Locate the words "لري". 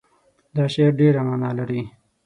1.59-1.81